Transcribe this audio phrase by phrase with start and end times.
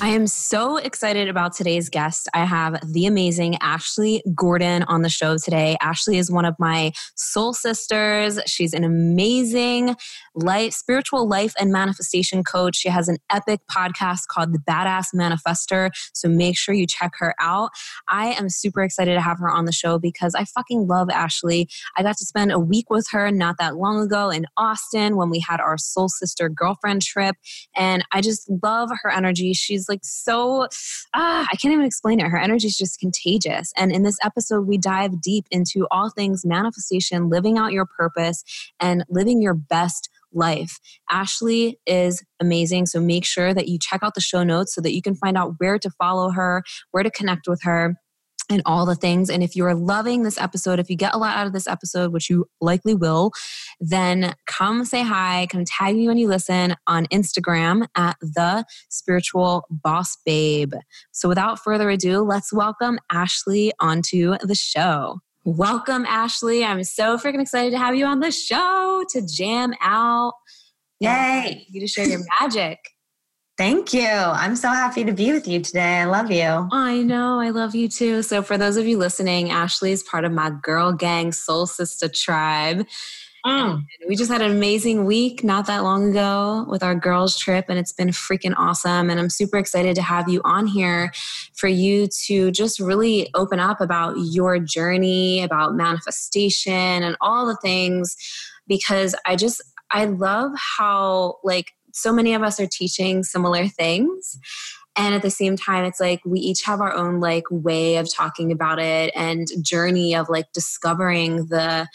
[0.00, 2.28] I am so excited about today's guest.
[2.34, 5.76] I have the amazing Ashley Gordon on the show today.
[5.80, 8.38] Ashley is one of my soul sisters.
[8.46, 9.94] She's an amazing
[10.34, 12.76] life, spiritual life and manifestation coach.
[12.76, 15.90] She has an epic podcast called The Badass Manifester.
[16.12, 17.70] So make sure you check her out.
[18.08, 21.68] I am super excited to have her on the show because I fucking love Ashley.
[21.96, 25.30] I got to spend a week with her not that long ago in Austin when
[25.30, 27.36] we had our soul sister girlfriend trip.
[27.74, 29.54] And I just love her energy.
[29.54, 30.66] She's like, like so
[31.14, 32.26] ah, I can't even explain it.
[32.26, 33.72] Her energy is just contagious.
[33.76, 38.42] And in this episode, we dive deep into all things manifestation, living out your purpose,
[38.80, 40.80] and living your best life.
[41.08, 42.86] Ashley is amazing.
[42.86, 45.36] So make sure that you check out the show notes so that you can find
[45.36, 47.94] out where to follow her, where to connect with her
[48.50, 49.30] and all the things.
[49.30, 52.12] And if you're loving this episode, if you get a lot out of this episode,
[52.12, 53.32] which you likely will,
[53.80, 59.64] then come say hi, come tag me when you listen on Instagram at the spiritual
[59.70, 60.74] boss babe.
[61.12, 65.20] So without further ado, let's welcome Ashley onto the show.
[65.46, 66.64] Welcome, Ashley.
[66.64, 70.32] I'm so freaking excited to have you on the show to jam out.
[71.00, 71.66] Yay!
[71.68, 72.78] You to share your magic.
[73.56, 74.08] Thank you.
[74.08, 76.00] I'm so happy to be with you today.
[76.00, 76.68] I love you.
[76.72, 77.38] I know.
[77.38, 78.22] I love you too.
[78.22, 82.08] So, for those of you listening, Ashley is part of my Girl Gang Soul Sister
[82.08, 82.84] tribe.
[83.46, 83.84] Mm.
[84.08, 87.78] We just had an amazing week not that long ago with our girls' trip, and
[87.78, 89.08] it's been freaking awesome.
[89.08, 91.12] And I'm super excited to have you on here
[91.52, 97.56] for you to just really open up about your journey, about manifestation, and all the
[97.56, 98.16] things
[98.66, 104.38] because I just, I love how, like, so many of us are teaching similar things.
[104.96, 108.12] And at the same time it's like we each have our own like way of
[108.12, 111.88] talking about it and journey of like discovering the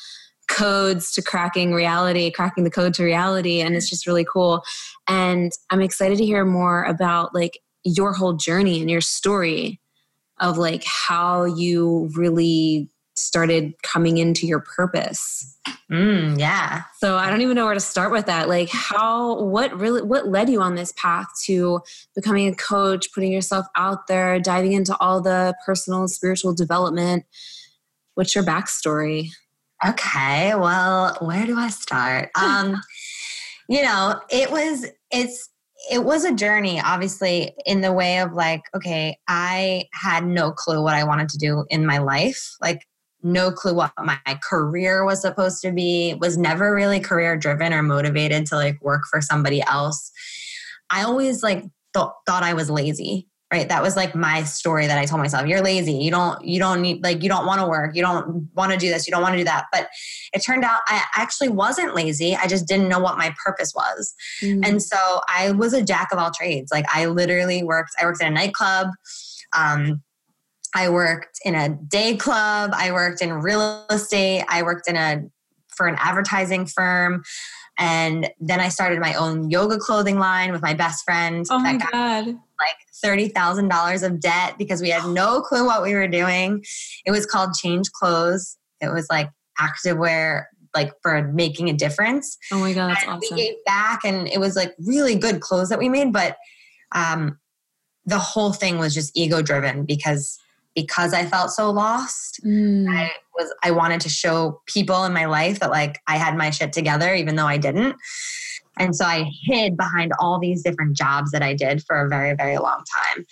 [0.49, 3.61] codes to cracking reality cracking the code to reality.
[3.61, 4.63] And it's just really cool.
[5.07, 9.79] And i'm excited to hear more about like your whole journey and your story
[10.39, 12.89] of like how you really
[13.19, 15.57] started coming into your purpose
[15.91, 16.83] Mm, yeah.
[16.99, 18.47] So I don't even know where to start with that.
[18.47, 21.81] Like how what really what led you on this path to
[22.15, 27.25] becoming a coach, putting yourself out there, diving into all the personal and spiritual development?
[28.13, 29.29] What's your backstory?
[29.85, 32.29] Okay, well, where do I start?
[32.39, 32.81] Um,
[33.67, 35.49] you know, it was it's
[35.91, 40.83] it was a journey obviously in the way of like okay i had no clue
[40.83, 42.85] what i wanted to do in my life like
[43.21, 47.83] no clue what my career was supposed to be was never really career driven or
[47.83, 50.11] motivated to like work for somebody else.
[50.89, 51.61] I always like
[51.93, 53.67] th- thought i was lazy right?
[53.67, 55.47] That was like my story that i told myself.
[55.47, 55.93] You're lazy.
[55.93, 57.95] You don't you don't need like you don't want to work.
[57.95, 59.07] You don't want to do this.
[59.07, 59.65] You don't want to do that.
[59.71, 59.89] But
[60.33, 62.35] it turned out i actually wasn't lazy.
[62.35, 64.13] I just didn't know what my purpose was.
[64.41, 64.63] Mm-hmm.
[64.63, 64.97] and so
[65.27, 66.71] i was a jack of all trades.
[66.71, 68.89] Like i literally worked i worked in a nightclub.
[69.57, 70.03] Um,
[70.75, 72.71] I worked in a day club.
[72.73, 74.43] I worked in real estate.
[74.47, 75.23] I worked in a
[75.75, 77.23] for an advertising firm.
[77.77, 81.45] And then I started my own yoga clothing line with my best friend.
[81.49, 82.25] Oh my God.
[82.27, 86.63] Like $30,000 of debt because we had no clue what we were doing.
[87.05, 88.57] It was called Change Clothes.
[88.81, 90.43] It was like activewear,
[90.75, 92.37] like for making a difference.
[92.51, 93.37] Oh my God, that's and awesome.
[93.37, 96.11] We gave back and it was like really good clothes that we made.
[96.11, 96.35] But
[96.93, 97.39] um,
[98.05, 100.37] the whole thing was just ego driven because
[100.81, 102.39] because I felt so lost.
[102.43, 102.89] Mm.
[102.89, 106.49] I was I wanted to show people in my life that like I had my
[106.49, 107.95] shit together even though I didn't.
[108.77, 112.33] And so I hid behind all these different jobs that I did for a very
[112.35, 112.83] very long
[113.15, 113.25] time.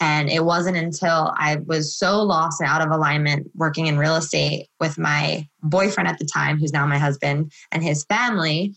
[0.00, 4.16] And it wasn't until I was so lost and out of alignment working in real
[4.16, 8.74] estate with my boyfriend at the time, who's now my husband, and his family,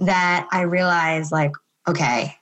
[0.00, 1.52] that I realized, like,
[1.88, 2.36] okay,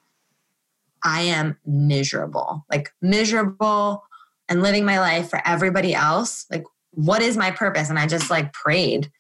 [1.05, 4.03] I am miserable, like miserable,
[4.49, 8.31] and living my life for everybody else like what is my purpose and i just
[8.31, 9.11] like prayed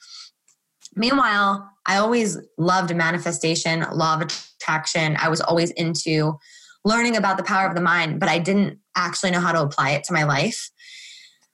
[0.99, 5.17] Meanwhile, I always loved manifestation, law of attraction.
[5.19, 6.39] I was always into
[6.85, 9.91] learning about the power of the mind, but I didn't actually know how to apply
[9.91, 10.71] it to my life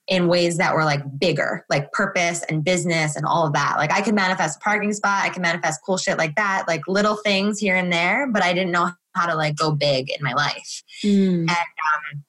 [0.09, 3.77] in ways that were like bigger, like purpose and business and all of that.
[3.77, 6.83] Like I could manifest a parking spot, I could manifest cool shit like that, like
[6.89, 10.23] little things here and there, but I didn't know how to like go big in
[10.23, 10.83] my life.
[11.03, 11.41] Mm.
[11.41, 12.25] And um,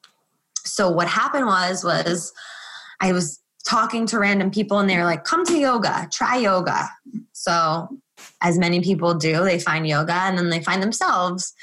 [0.65, 2.33] so what happened was was
[3.01, 6.89] I was talking to random people and they were like, "Come to yoga, try yoga."
[7.33, 7.89] So
[8.41, 11.53] as many people do, they find yoga and then they find themselves.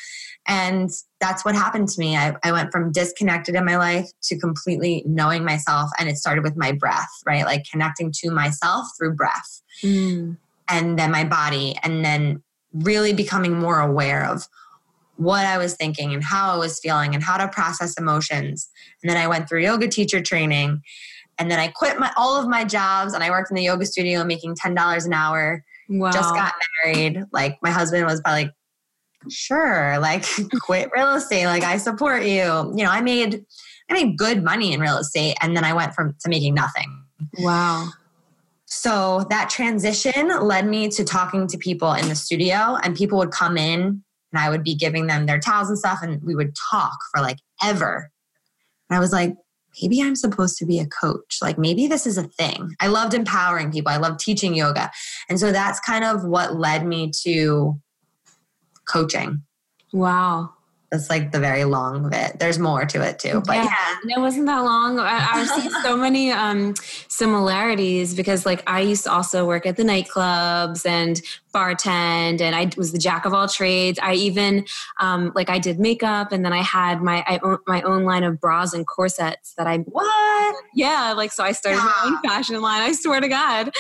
[0.47, 0.91] And
[1.21, 2.17] that's what happened to me.
[2.17, 5.91] I, I went from disconnected in my life to completely knowing myself.
[5.99, 7.45] And it started with my breath, right?
[7.45, 9.63] Like connecting to myself through breath.
[9.83, 10.37] Mm.
[10.69, 11.77] And then my body.
[11.85, 14.49] And then really becoming more aware of
[15.17, 18.69] what I was thinking and how I was feeling and how to process emotions.
[19.03, 20.83] And then I went through yoga teacher training.
[21.39, 23.87] And then I quit my all of my jobs and I worked in the yoga
[23.87, 25.65] studio making $10 an hour.
[25.89, 26.13] Wow.
[26.13, 26.53] Just got
[26.85, 27.25] married.
[27.33, 28.53] Like my husband was probably like
[29.31, 30.25] sure like
[30.61, 33.45] quit real estate like i support you you know i made
[33.91, 37.05] i made good money in real estate and then i went from to making nothing
[37.39, 37.89] wow
[38.67, 43.31] so that transition led me to talking to people in the studio and people would
[43.31, 43.81] come in
[44.33, 47.21] and i would be giving them their towels and stuff and we would talk for
[47.21, 48.11] like ever
[48.95, 49.35] i was like
[49.81, 53.15] maybe i'm supposed to be a coach like maybe this is a thing i loved
[53.15, 54.91] empowering people i loved teaching yoga
[55.29, 57.81] and so that's kind of what led me to
[58.87, 59.43] coaching.
[59.93, 60.51] Wow.
[60.93, 62.39] That's like the very long bit.
[62.39, 63.75] There's more to it too, but yeah,
[64.05, 64.19] yeah.
[64.19, 64.99] it wasn't that long.
[64.99, 66.75] I, I see so many um,
[67.09, 71.19] similarities because, like, I used to also work at the nightclubs and
[71.55, 73.99] bartend, and I was the jack of all trades.
[74.03, 74.67] I even
[75.01, 78.23] um, like I did makeup, and then I had my I own, my own line
[78.23, 80.57] of bras and corsets that I what?
[80.75, 81.85] Yeah, like so I started yeah.
[81.85, 82.83] my own fashion line.
[82.83, 83.71] I swear to God,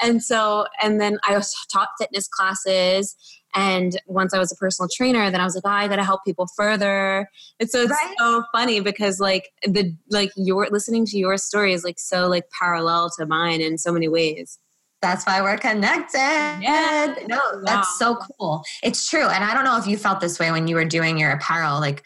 [0.00, 1.42] and so and then I
[1.72, 3.16] taught fitness classes
[3.54, 6.04] and once I was a personal trainer, then I was like, oh, I got to
[6.04, 7.28] help people further.
[7.60, 8.14] And so it's right?
[8.18, 12.44] so funny because like the like your listening to your story is like so like
[12.58, 14.58] parallel to mine in so many ways.
[15.02, 16.18] That's why we're connected.
[16.18, 17.14] Yeah.
[17.26, 17.60] No, wow.
[17.64, 18.62] that's so cool.
[18.82, 19.26] It's true.
[19.26, 21.80] And I don't know if you felt this way when you were doing your apparel.
[21.80, 22.02] Like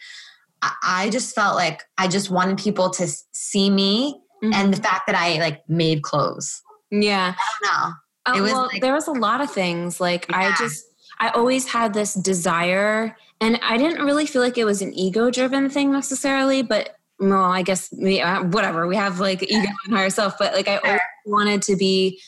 [0.61, 4.53] I just felt like I just wanted people to see me mm-hmm.
[4.53, 6.61] and the fact that I like made clothes.
[6.89, 7.35] Yeah.
[7.37, 7.93] I don't know.
[8.35, 10.01] It was well, like, there was a lot of things.
[10.01, 10.39] Like yeah.
[10.39, 10.86] I just
[11.19, 15.31] I always had this desire, and I didn't really feel like it was an ego
[15.31, 18.85] driven thing necessarily, but well, I guess we, uh, whatever.
[18.87, 22.19] We have like ego in ourselves, but like I always wanted to be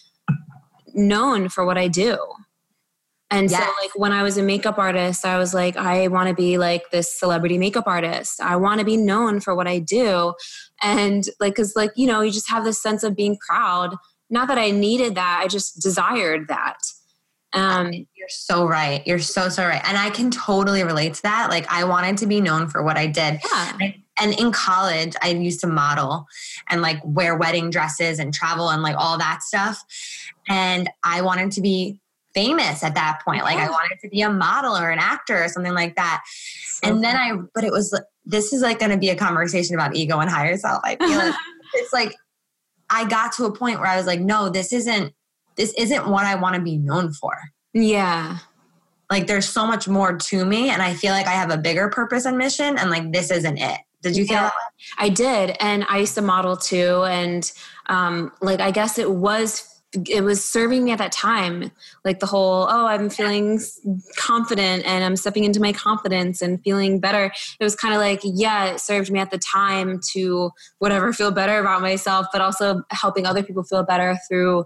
[0.94, 2.18] known for what I do.
[3.32, 3.64] And yes.
[3.64, 6.58] so, like, when I was a makeup artist, I was like, I want to be
[6.58, 8.42] like this celebrity makeup artist.
[8.42, 10.34] I want to be known for what I do.
[10.82, 13.96] And, like, because, like, you know, you just have this sense of being proud.
[14.32, 16.80] Not that I needed that, I just desired that.
[17.54, 19.06] Um, You're so right.
[19.06, 19.82] You're so, so right.
[19.86, 21.50] And I can totally relate to that.
[21.50, 23.40] Like, I wanted to be known for what I did.
[23.52, 23.92] Yeah.
[24.22, 26.28] And in college, I used to model
[26.70, 29.82] and like wear wedding dresses and travel and like all that stuff.
[30.48, 32.02] And I wanted to be
[32.34, 33.44] famous at that point.
[33.44, 33.68] Like, yeah.
[33.68, 36.22] I wanted to be a model or an actor or something like that.
[36.66, 39.74] So and then I, but it was, this is like going to be a conversation
[39.74, 40.82] about ego and higher self.
[40.84, 41.36] I feel like
[41.76, 42.14] it's like,
[42.90, 45.14] I got to a point where I was like, no, this isn't
[45.60, 47.38] this isn't what I want to be known for.
[47.74, 48.38] Yeah.
[49.12, 51.90] Like there's so much more to me and I feel like I have a bigger
[51.90, 53.80] purpose and mission and like this isn't it.
[54.02, 54.52] Did you feel yeah,
[54.98, 55.58] I did.
[55.60, 57.04] And I used to model too.
[57.04, 57.52] And
[57.88, 59.70] um, like I guess it was
[60.08, 61.72] it was serving me at that time
[62.06, 63.60] like the whole oh i'm feeling
[64.18, 68.20] confident and i'm stepping into my confidence and feeling better it was kind of like
[68.24, 72.84] yeah it served me at the time to whatever feel better about myself but also
[72.92, 74.64] helping other people feel better through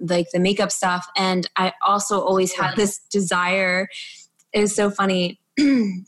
[0.00, 1.06] like the makeup stuff.
[1.16, 3.88] And I also always had this desire.
[4.52, 5.40] It was so funny.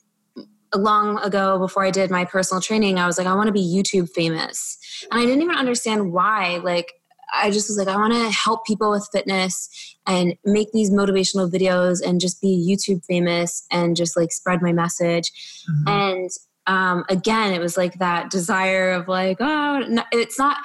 [0.75, 3.61] long ago before I did my personal training, I was like, I want to be
[3.61, 4.79] YouTube famous.
[5.11, 6.61] And I didn't even understand why.
[6.63, 6.93] Like,
[7.35, 11.51] I just was like, I want to help people with fitness and make these motivational
[11.51, 15.31] videos and just be YouTube famous and just like spread my message.
[15.71, 15.89] Mm-hmm.
[15.89, 16.31] And
[16.67, 20.59] um, again, it was like that desire of like, oh, no, it's not,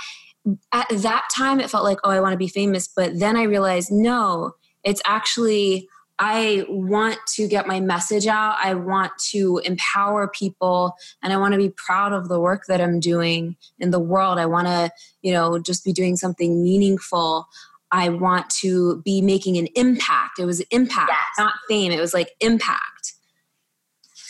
[0.71, 3.43] at that time it felt like oh i want to be famous but then i
[3.43, 5.87] realized no it's actually
[6.19, 8.57] i want to get my message out.
[8.63, 12.81] I want to empower people and i want to be proud of the work that
[12.81, 14.39] i'm doing in the world.
[14.39, 17.47] I want to you know just be doing something meaningful.
[17.91, 20.39] I want to be making an impact.
[20.39, 21.19] It was impact yes.
[21.37, 21.91] not fame.
[21.91, 23.13] It was like impact.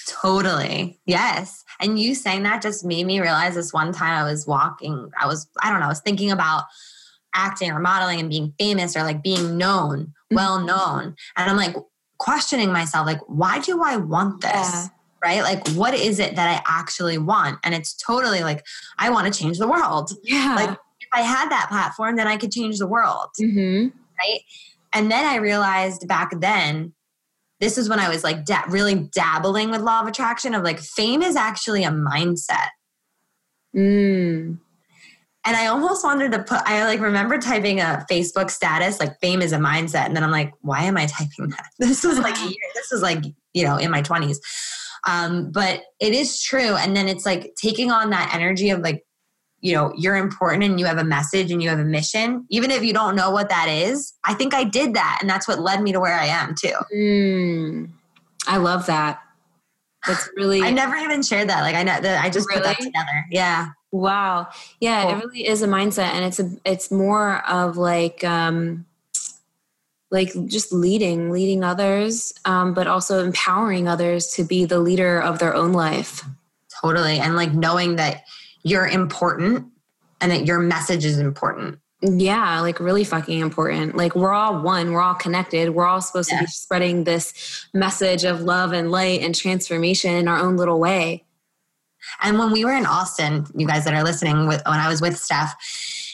[0.07, 1.00] Totally.
[1.05, 5.12] Yes and you saying that just made me realize this one time I was walking,
[5.19, 6.63] I was, I don't know, I was thinking about
[7.34, 10.36] acting or modeling and being famous or like being known, mm-hmm.
[10.36, 11.15] well known.
[11.36, 11.75] And I'm like
[12.17, 14.51] questioning myself, like, why do I want this?
[14.51, 14.88] Yeah.
[15.24, 15.41] Right?
[15.41, 17.60] Like, what is it that I actually want?
[17.63, 18.63] And it's totally like,
[18.98, 20.12] I want to change the world.
[20.24, 20.55] Yeah.
[20.55, 23.29] Like, if I had that platform, then I could change the world.
[23.41, 23.88] Mm-hmm.
[24.19, 24.41] Right.
[24.93, 26.93] And then I realized back then,
[27.59, 30.79] this is when I was like da- really dabbling with law of attraction of like
[30.79, 32.69] fame is actually a mindset.
[33.75, 34.59] Mm.
[35.45, 39.41] And I almost wanted to put, I like remember typing a Facebook status, like fame
[39.41, 40.05] is a mindset.
[40.05, 41.69] And then I'm like, why am I typing that?
[41.79, 42.35] This was like,
[42.75, 43.23] this was like,
[43.53, 44.37] you know, in my 20s.
[45.07, 46.75] Um, but it is true.
[46.75, 49.03] And then it's like taking on that energy of like,
[49.61, 52.69] you know, you're important and you have a message and you have a mission, even
[52.69, 54.13] if you don't know what that is.
[54.23, 55.17] I think I did that.
[55.21, 56.75] And that's what led me to where I am too.
[56.95, 57.89] Mm,
[58.47, 59.19] I love that.
[60.05, 60.61] That's really.
[60.61, 61.61] I never even shared that.
[61.61, 62.61] Like I know that I just really?
[62.61, 63.25] put that together.
[63.31, 63.69] Yeah.
[63.91, 64.49] Wow.
[64.79, 65.11] Yeah, cool.
[65.11, 68.85] it really is a mindset and it's a it's more of like um
[70.11, 75.39] like just leading, leading others, um, but also empowering others to be the leader of
[75.39, 76.23] their own life.
[76.81, 77.19] Totally.
[77.19, 78.23] And like knowing that
[78.67, 79.67] you're important
[80.21, 81.79] and that your message is important.
[82.01, 83.95] Yeah, like really fucking important.
[83.95, 85.71] Like we're all one, we're all connected.
[85.71, 86.39] We're all supposed yeah.
[86.39, 90.79] to be spreading this message of love and light and transformation in our own little
[90.79, 91.25] way.
[92.21, 95.01] And when we were in Austin, you guys that are listening, with, when I was
[95.01, 95.55] with Steph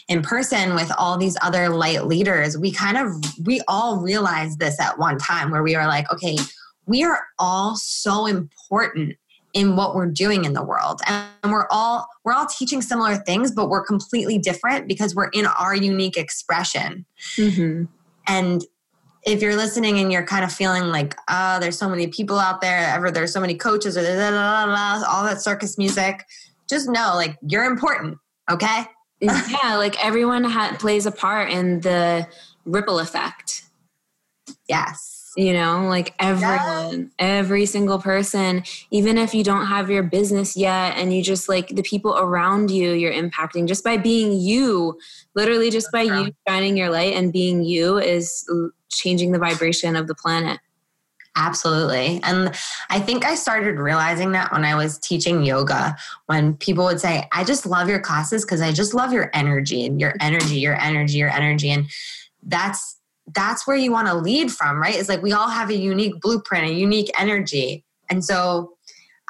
[0.07, 3.11] in person with all these other light leaders, we kind of,
[3.45, 6.37] we all realized this at one time where we were like, okay,
[6.85, 9.17] we are all so important
[9.53, 13.51] in what we're doing in the world and we're all we're all teaching similar things
[13.51, 17.05] but we're completely different because we're in our unique expression
[17.35, 17.83] mm-hmm.
[18.27, 18.65] and
[19.25, 22.59] if you're listening and you're kind of feeling like, oh, there's so many people out
[22.59, 26.25] there, ever there's so many coaches or all that circus music,
[26.69, 28.17] just know like you're important,
[28.51, 28.83] okay?
[29.21, 32.27] yeah, like everyone ha- plays a part in the
[32.65, 33.63] ripple effect.
[34.67, 40.55] Yes you know like everyone every single person even if you don't have your business
[40.55, 44.97] yet and you just like the people around you you're impacting just by being you
[45.35, 48.47] literally just by you shining your light and being you is
[48.93, 50.59] changing the vibration of the planet.
[51.35, 52.19] Absolutely.
[52.23, 52.53] And
[52.91, 55.95] I think I started realizing that when I was teaching yoga,
[56.27, 59.83] when people would say, I just love your classes because I just love your energy
[59.85, 61.71] and your energy, your energy, your energy.
[61.71, 61.87] And
[62.43, 64.95] that's that's where you want to lead from, right?
[64.95, 67.85] It's like we all have a unique blueprint, a unique energy.
[68.09, 68.73] And so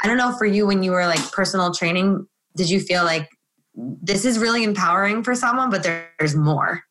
[0.03, 3.29] I don't know for you when you were like personal training, did you feel like
[3.75, 6.83] this is really empowering for someone, but there's more?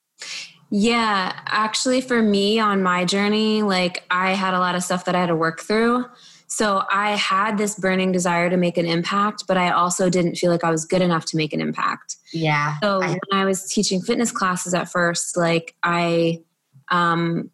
[0.71, 5.15] Yeah, actually, for me on my journey, like I had a lot of stuff that
[5.15, 6.07] I had to work through.
[6.47, 10.51] So I had this burning desire to make an impact, but I also didn't feel
[10.51, 12.17] like I was good enough to make an impact.
[12.33, 12.75] Yeah.
[12.83, 16.41] So I- when I was teaching fitness classes at first, like I,
[16.93, 17.51] um,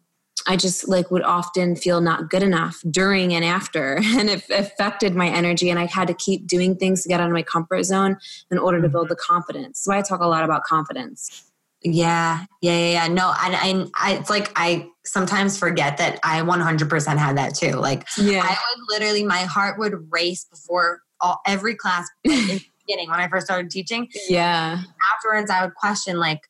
[0.47, 5.15] I just like would often feel not good enough during and after, and it affected
[5.15, 5.69] my energy.
[5.69, 8.17] And I had to keep doing things to get out of my comfort zone
[8.51, 9.13] in order to build mm-hmm.
[9.13, 9.81] the confidence.
[9.81, 11.45] So I talk a lot about confidence.
[11.81, 13.07] Yeah, yeah, yeah, yeah.
[13.07, 17.71] No, I, I, it's like I sometimes forget that I 100% had that too.
[17.71, 18.41] Like, yeah.
[18.43, 23.21] I would literally, my heart would race before all, every class in the beginning when
[23.21, 24.09] I first started teaching.
[24.27, 24.81] Yeah.
[25.15, 26.41] Afterwards, I would question like,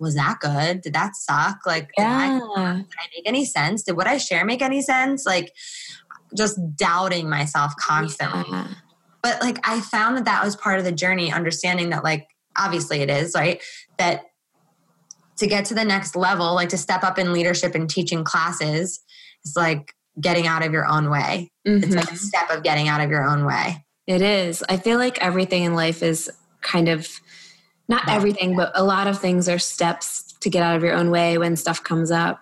[0.00, 0.80] was that good?
[0.80, 1.58] Did that suck?
[1.66, 2.40] Like, yeah.
[2.40, 3.82] did, I, did I make any sense?
[3.82, 5.26] Did what I share make any sense?
[5.26, 5.52] Like,
[6.36, 8.44] just doubting myself constantly.
[8.50, 8.68] Yeah.
[9.22, 12.26] But like, I found that that was part of the journey, understanding that like,
[12.56, 13.62] obviously it is right
[13.98, 14.22] that
[15.38, 19.00] to get to the next level, like to step up in leadership and teaching classes,
[19.44, 21.50] is like getting out of your own way.
[21.66, 21.84] Mm-hmm.
[21.84, 22.16] It's like a mm-hmm.
[22.16, 23.84] step of getting out of your own way.
[24.06, 24.62] It is.
[24.68, 26.30] I feel like everything in life is
[26.62, 27.08] kind of
[27.90, 31.10] not everything, but a lot of things are steps to get out of your own
[31.10, 32.40] way when stuff comes up.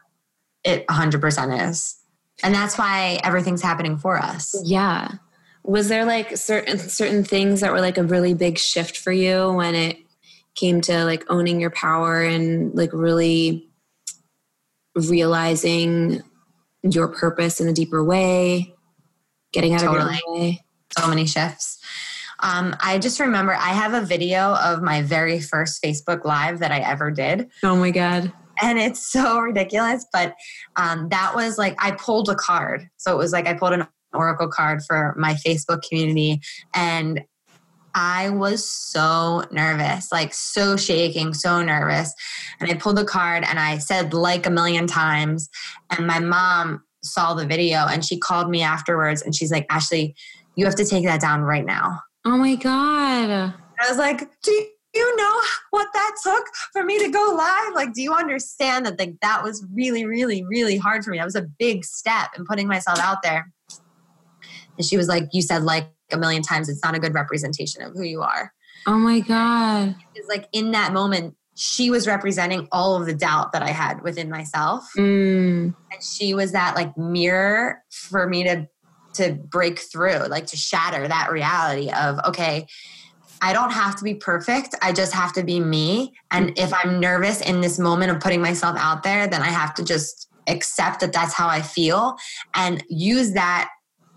[0.62, 1.96] It 100% is.
[2.42, 4.54] And that's why everything's happening for us.
[4.62, 5.12] Yeah.
[5.64, 9.52] Was there like certain certain things that were like a really big shift for you
[9.52, 9.96] when it
[10.54, 13.68] came to like owning your power and like really
[14.94, 16.22] realizing
[16.82, 18.74] your purpose in a deeper way,
[19.52, 20.14] getting out totally.
[20.14, 20.64] of your way.
[20.96, 21.78] So many shifts.
[22.40, 26.70] Um, I just remember I have a video of my very first Facebook Live that
[26.70, 27.50] I ever did.
[27.62, 28.32] Oh my God.
[28.60, 30.06] And it's so ridiculous.
[30.12, 30.34] But
[30.76, 32.88] um, that was like, I pulled a card.
[32.96, 36.40] So it was like I pulled an Oracle card for my Facebook community.
[36.74, 37.22] And
[37.94, 42.12] I was so nervous, like so shaking, so nervous.
[42.60, 45.48] And I pulled the card and I said like a million times.
[45.90, 50.14] And my mom saw the video and she called me afterwards and she's like, Ashley,
[50.54, 52.00] you have to take that down right now.
[52.24, 53.54] Oh my God.
[53.80, 54.50] I was like, do
[54.94, 57.74] you know what that took for me to go live?
[57.74, 61.18] Like, do you understand that like that was really, really, really hard for me?
[61.18, 63.52] That was a big step in putting myself out there.
[64.76, 67.82] And she was like, You said like a million times, it's not a good representation
[67.82, 68.52] of who you are.
[68.86, 69.94] Oh my God.
[70.14, 74.02] It's like in that moment, she was representing all of the doubt that I had
[74.02, 74.88] within myself.
[74.96, 75.74] Mm.
[75.92, 78.68] And she was that like mirror for me to
[79.14, 82.66] to break through, like to shatter that reality of, okay,
[83.40, 84.74] I don't have to be perfect.
[84.82, 86.14] I just have to be me.
[86.30, 86.64] And mm-hmm.
[86.64, 89.84] if I'm nervous in this moment of putting myself out there, then I have to
[89.84, 92.16] just accept that that's how I feel
[92.54, 93.68] and use that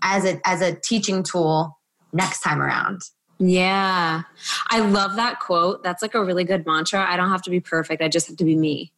[0.02, 1.78] as a as a teaching tool
[2.12, 3.02] next time around.
[3.38, 4.22] Yeah.
[4.70, 5.82] I love that quote.
[5.82, 7.04] That's like a really good mantra.
[7.04, 8.00] I don't have to be perfect.
[8.00, 8.92] I just have to be me.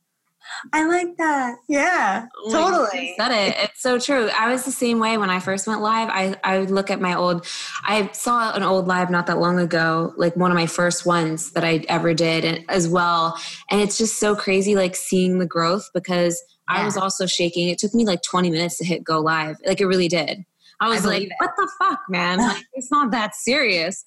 [0.73, 1.57] I like that.
[1.69, 3.15] Yeah, Oh totally.
[3.19, 3.57] said it.
[3.59, 4.29] It's so true.
[4.37, 6.09] I was the same way when I first went live.
[6.11, 7.47] I, I would look at my old,
[7.85, 11.53] I saw an old live not that long ago, like one of my first ones
[11.53, 13.39] that I ever did and, as well.
[13.71, 17.69] And it's just so crazy, like seeing the growth because I was also shaking.
[17.69, 19.57] It took me like 20 minutes to hit go live.
[19.67, 20.45] Like it really did.
[20.81, 21.33] I was like, it.
[21.39, 22.39] what the fuck, man?
[22.45, 24.05] Like, it's not that serious.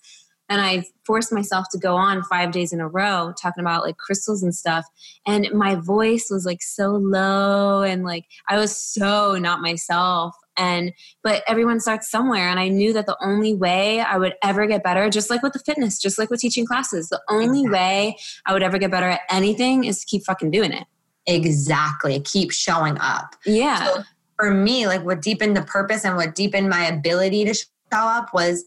[0.50, 3.98] And I forced myself to go on five days in a row talking about like
[3.98, 4.86] crystals and stuff.
[5.26, 10.36] And my voice was like so low and like I was so not myself.
[10.58, 12.48] And but everyone starts somewhere.
[12.50, 15.54] And I knew that the only way I would ever get better, just like with
[15.54, 17.70] the fitness, just like with teaching classes, the only Exactly.
[17.70, 20.86] way I would ever get better at anything is to keep fucking doing it.
[21.28, 22.20] Exactly.
[22.22, 23.36] Keep showing up.
[23.46, 23.86] Yeah.
[23.86, 24.04] So
[24.38, 28.34] for me, like what deepened the purpose and what deepened my ability to show up
[28.34, 28.64] was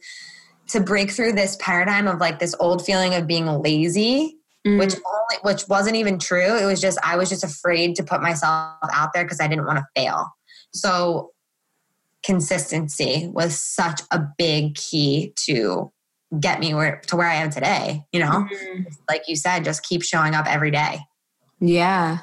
[0.73, 4.37] to break through this paradigm of like this old feeling of being lazy,
[4.67, 4.79] Mm.
[4.79, 6.55] which only which wasn't even true.
[6.59, 9.65] It was just I was just afraid to put myself out there because I didn't
[9.65, 10.27] want to fail.
[10.75, 11.31] So
[12.23, 15.91] consistency was such a big key to
[16.39, 18.47] get me where to where I am today, you know?
[18.53, 18.87] Mm.
[19.09, 21.01] Like you said, just keep showing up every day.
[21.59, 22.19] yeah.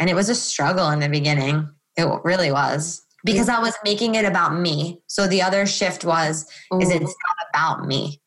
[0.00, 1.68] And it was a struggle in the beginning.
[1.96, 5.00] It really was because I was making it about me.
[5.06, 6.46] So the other shift was
[6.80, 8.20] is it's not about me,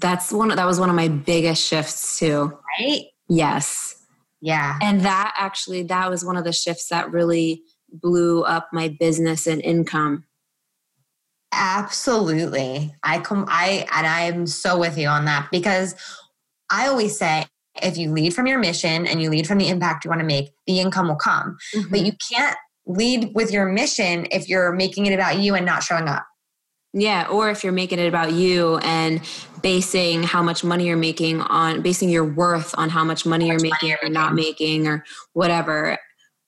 [0.00, 2.58] That's one that was one of my biggest shifts too.
[2.78, 3.04] right?
[3.28, 3.96] Yes.
[4.40, 4.78] Yeah.
[4.82, 9.46] And that actually that was one of the shifts that really blew up my business
[9.46, 10.24] and income.
[11.52, 12.94] Absolutely.
[13.02, 15.94] I come I and I am so with you on that because
[16.70, 17.46] I always say
[17.82, 20.26] if you lead from your mission and you lead from the impact you want to
[20.26, 21.56] make, the income will come.
[21.72, 22.06] But mm-hmm.
[22.06, 26.08] you can't lead with your mission if you're making it about you and not showing
[26.08, 26.26] up.
[26.94, 29.20] Yeah, or if you're making it about you and
[29.62, 33.54] basing how much money you're making on basing your worth on how much money you're
[33.54, 35.96] much money making you're or not making or whatever.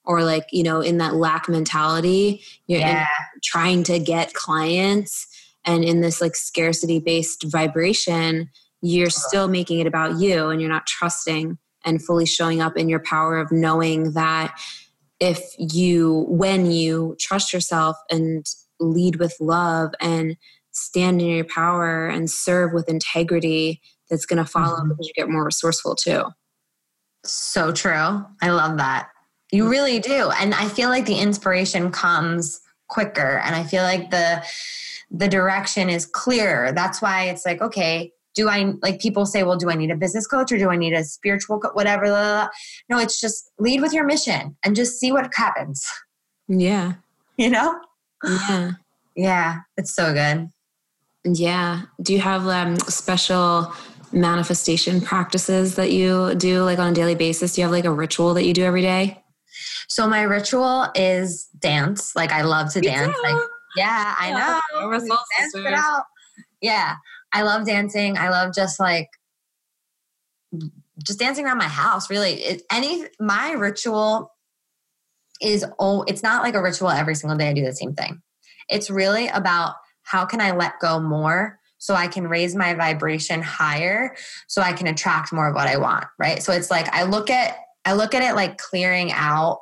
[0.04, 3.06] Or like, you know, in that lack mentality, you're Yeah.
[3.42, 5.26] trying to get clients
[5.64, 8.50] and in this like scarcity based vibration,
[8.82, 12.90] you're still making it about you and you're not trusting and fully showing up in
[12.90, 14.54] your power of knowing that
[15.24, 18.44] if you when you trust yourself and
[18.80, 20.36] lead with love and
[20.72, 24.88] stand in your power and serve with integrity that's going to follow Mhm.
[24.90, 26.24] because you get more resourceful too
[27.24, 28.24] So true.
[28.42, 29.08] I love that.
[29.50, 30.30] You really do.
[30.30, 34.44] And I feel like the inspiration comes quicker and I feel like the
[35.10, 36.72] the direction is clearer.
[36.72, 39.96] That's why it's like, okay, do I like people say, well, do I need a
[39.96, 42.04] business coach or do I need a spiritual coach, whatever?
[42.06, 42.48] blah, blah, blah.
[42.96, 45.86] No, it's just lead with your mission and just see what happens.
[46.48, 46.94] yeah
[47.36, 47.80] You know?
[48.48, 48.70] yeah
[49.16, 50.48] Yeah, it's so good.
[51.24, 53.72] yeah do you have um, special
[54.12, 57.90] manifestation practices that you do like on a daily basis do you have like a
[57.90, 59.20] ritual that you do every day
[59.88, 62.14] So my ritual is dance.
[62.16, 63.16] Like I love to Me dance.
[63.22, 63.42] Like
[63.76, 64.86] yeah, I know.
[64.88, 66.04] we're We soul danced it out.
[66.60, 66.94] Yeah,
[67.34, 68.16] I love dancing.
[68.16, 69.08] I love just like
[71.04, 72.08] just dancing around my house.
[72.08, 74.32] Really, it, any my ritual
[75.42, 77.48] is oh, it's not like a ritual every single day.
[77.48, 78.22] I do the same thing.
[78.70, 83.42] It's really about how can I let go more so I can raise my vibration
[83.42, 84.14] higher
[84.46, 86.06] so I can attract more of what I want.
[86.18, 86.42] Right.
[86.42, 89.58] So it's like I look at I look at it like clearing out.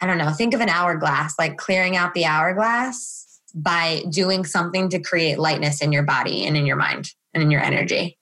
[0.00, 0.32] I don't know.
[0.32, 3.21] Think of an hourglass, like clearing out the hourglass
[3.54, 7.50] by doing something to create lightness in your body and in your mind and in
[7.50, 8.18] your energy.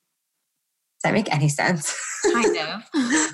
[1.03, 1.97] Does that make any sense?
[2.33, 2.83] kind of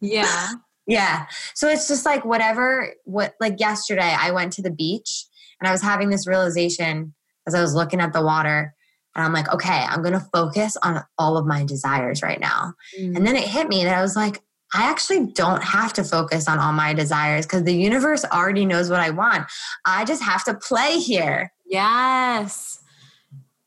[0.00, 0.52] yeah
[0.86, 1.26] Yeah.
[1.54, 5.26] So it's just like whatever what like yesterday I went to the beach
[5.60, 7.14] and I was having this realization
[7.46, 8.74] as I was looking at the water
[9.14, 12.74] and I'm like, okay, I'm going to focus on all of my desires right now.
[12.98, 13.16] Mm.
[13.16, 14.42] And then it hit me that I was like,
[14.74, 18.90] I actually don't have to focus on all my desires because the universe already knows
[18.90, 19.46] what I want.
[19.86, 21.52] I just have to play here.
[21.64, 22.80] yes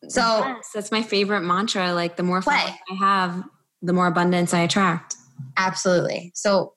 [0.09, 1.93] So yes, that's my favorite mantra.
[1.93, 2.75] Like the more fun Play.
[2.91, 3.43] I have,
[3.81, 5.15] the more abundance I attract.
[5.55, 6.31] Absolutely.
[6.35, 6.73] So,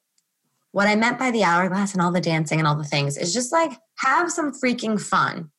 [0.72, 3.34] what I meant by the hourglass and all the dancing and all the things is
[3.34, 5.50] just like have some freaking fun.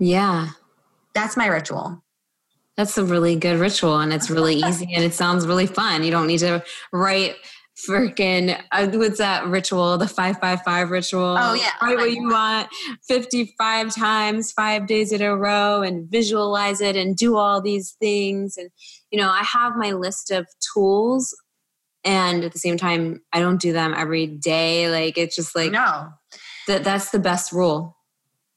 [0.00, 0.48] Yeah.
[1.14, 2.02] That's my ritual.
[2.76, 6.02] That's a really good ritual and it's really easy and it sounds really fun.
[6.02, 7.36] You don't need to write
[7.76, 9.98] freaking uh, what's that ritual?
[9.98, 11.36] The 555 ritual?
[11.38, 11.70] Oh yeah.
[11.82, 12.68] Write what you want
[13.08, 18.56] 55 times five days in a row and visualize it and do all these things.
[18.56, 18.70] And
[19.10, 21.36] you know i have my list of tools
[22.04, 24.90] and at the same time i don't do them every day.
[24.90, 26.10] Like it's just like no.
[26.68, 27.96] that that's the best rule.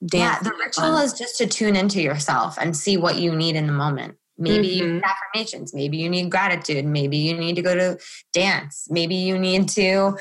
[0.05, 1.03] Dance yeah the ritual fun.
[1.03, 4.67] is just to tune into yourself and see what you need in the moment Maybe
[4.67, 4.77] mm-hmm.
[4.77, 5.73] you need affirmations.
[5.73, 6.85] Maybe you need gratitude.
[6.85, 7.97] Maybe you need to go to
[8.33, 8.87] dance.
[8.89, 10.17] Maybe you need to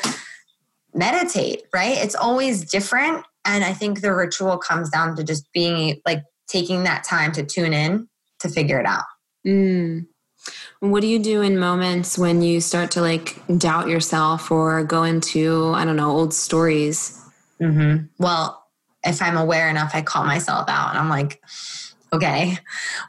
[0.94, 1.96] meditate, right?
[1.96, 3.24] It's always different.
[3.44, 7.44] And I think the ritual comes down to just being like taking that time to
[7.44, 8.08] tune in
[8.40, 9.04] to figure it out.
[9.46, 10.06] Mm.
[10.80, 15.02] What do you do in moments when you start to like doubt yourself or go
[15.02, 17.20] into, I don't know, old stories?
[17.60, 18.06] Mm-hmm.
[18.18, 18.62] Well,
[19.04, 21.40] if I'm aware enough, I call myself out and I'm like,
[22.16, 22.58] okay,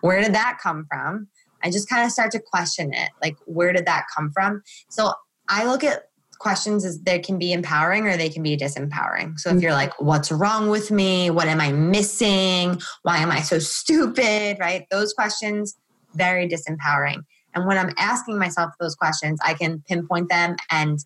[0.01, 1.27] where did that come from?
[1.63, 3.09] I just kind of start to question it.
[3.21, 4.61] Like, where did that come from?
[4.89, 5.11] So
[5.49, 9.39] I look at questions as they can be empowering or they can be disempowering.
[9.39, 11.31] So if you're like, what's wrong with me?
[11.31, 12.79] What am I missing?
[13.01, 14.57] Why am I so stupid?
[14.59, 14.85] Right?
[14.91, 15.77] Those questions,
[16.13, 17.23] very disempowering.
[17.55, 20.99] And when I'm asking myself those questions, I can pinpoint them and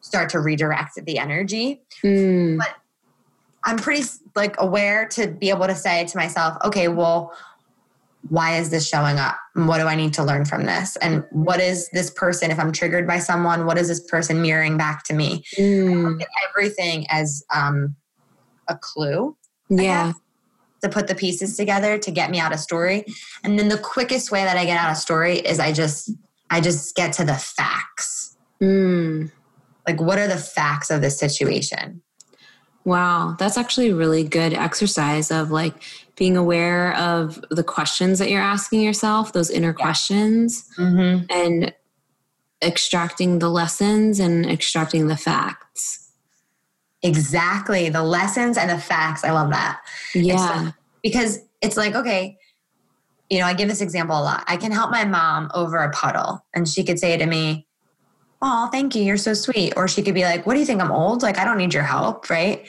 [0.00, 1.82] start to redirect the energy.
[2.02, 2.58] Mm.
[2.58, 2.74] But
[3.64, 7.34] I'm pretty like aware to be able to say to myself, okay, well,
[8.28, 9.36] why is this showing up?
[9.54, 10.96] What do I need to learn from this?
[10.96, 14.76] And what is this person, if I'm triggered by someone, what is this person mirroring
[14.76, 15.44] back to me?
[15.58, 16.24] Mm.
[16.48, 17.94] everything as um,
[18.68, 19.36] a clue.
[19.68, 20.12] Yeah.
[20.82, 23.04] To put the pieces together to get me out of story.
[23.42, 26.10] And then the quickest way that I get out of story is I just
[26.50, 28.36] I just get to the facts.
[28.62, 29.32] Mm.
[29.86, 32.02] Like what are the facts of this situation?
[32.84, 35.74] Wow, that's actually a really good exercise of like
[36.16, 39.84] being aware of the questions that you're asking yourself, those inner yeah.
[39.84, 41.24] questions, mm-hmm.
[41.30, 41.74] and
[42.62, 46.10] extracting the lessons and extracting the facts.
[47.02, 47.88] Exactly.
[47.88, 49.24] The lessons and the facts.
[49.24, 49.80] I love that.
[50.14, 50.72] Yeah.
[51.02, 52.38] Because it's like, okay,
[53.28, 54.44] you know, I give this example a lot.
[54.46, 57.66] I can help my mom over a puddle, and she could say to me,
[58.42, 59.02] oh, thank you.
[59.02, 59.74] You're so sweet.
[59.76, 60.82] Or she could be like, what do you think?
[60.82, 61.22] I'm old?
[61.22, 62.28] Like, I don't need your help.
[62.30, 62.68] Right.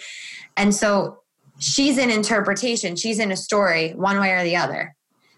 [0.58, 1.20] And so
[1.60, 4.96] she's in interpretation, she's in a story one way or the other.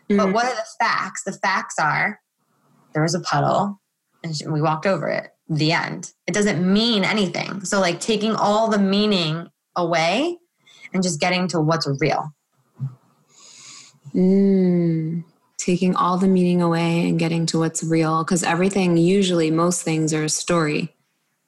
[0.09, 0.17] Mm-hmm.
[0.17, 1.23] But what are the facts?
[1.23, 2.19] The facts are
[2.93, 3.79] there was a puddle
[4.23, 5.29] and we walked over it.
[5.49, 6.11] The end.
[6.27, 7.63] It doesn't mean anything.
[7.63, 10.37] So, like, taking all the meaning away
[10.93, 12.33] and just getting to what's real.
[14.13, 15.23] Mm
[15.57, 20.13] taking all the meaning away and getting to what's real because everything usually most things
[20.13, 20.93] are a story.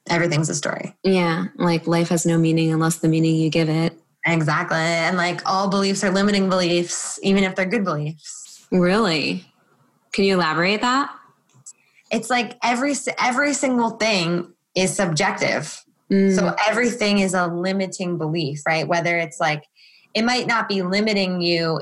[0.09, 0.95] Everything's a story.
[1.03, 3.93] Yeah like life has no meaning unless the meaning you give it.
[4.25, 8.65] Exactly and like all beliefs are limiting beliefs even if they're good beliefs.
[8.71, 9.45] Really?
[10.11, 11.15] Can you elaborate that?
[12.11, 15.83] It's like every every single thing is subjective.
[16.11, 16.35] Mm.
[16.35, 18.87] so everything is a limiting belief right?
[18.87, 19.63] Whether it's like
[20.15, 21.81] it might not be limiting you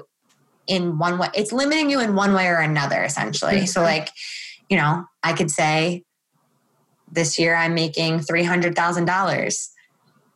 [0.67, 3.53] in one way it's limiting you in one way or another essentially.
[3.53, 3.65] Mm-hmm.
[3.65, 4.09] so like
[4.69, 6.03] you know i could say
[7.11, 9.67] this year i'm making $300000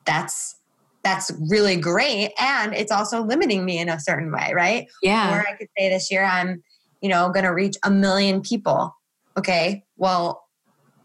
[0.05, 0.55] that's
[1.03, 4.87] that's really great and it's also limiting me in a certain way right?
[5.01, 5.35] Yeah.
[5.35, 6.63] Or i could say this year i'm
[7.01, 8.95] you know going to reach a million people.
[9.37, 10.43] Okay well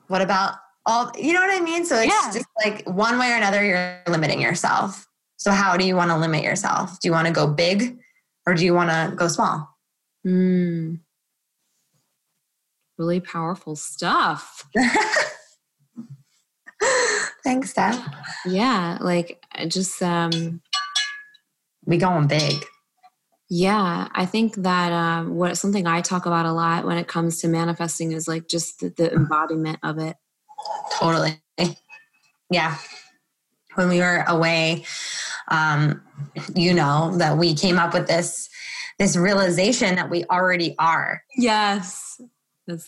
[0.08, 1.84] what about all you know what i mean?
[1.84, 2.30] So it's yeah.
[2.32, 5.06] just like one way or another you're limiting yourself.
[5.36, 6.98] So how do you want to limit yourself?
[7.00, 7.98] Do you want to go big
[8.46, 9.76] or do you want to go small?
[10.26, 11.00] Mm.
[12.98, 14.68] Really powerful stuff.
[17.44, 18.06] Thanks, Steph.
[18.44, 20.60] Yeah, like just um
[21.84, 22.64] we going big.
[23.48, 27.40] Yeah, I think that um, what something I talk about a lot when it comes
[27.40, 30.16] to manifesting is like just the, the embodiment of it.
[30.98, 31.40] Totally.
[32.50, 32.76] Yeah.
[33.74, 34.84] When we were away,
[35.48, 36.02] um,
[36.54, 38.48] you know that we came up with this
[38.98, 41.22] this realization that we already are.
[41.36, 42.20] Yes.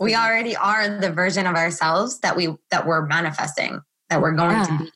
[0.01, 4.57] We already are the version of ourselves that we that we're manifesting that we're going
[4.57, 4.64] yeah.
[4.64, 4.92] to be.